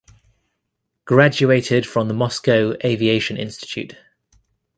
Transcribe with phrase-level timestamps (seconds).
[1.05, 3.97] Graduated from the Moscow Aviation Institute.